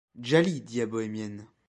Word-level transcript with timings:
Djali, 0.15 0.61
dit 0.61 0.79
la 0.79 0.87
bohémienne. 0.87 1.45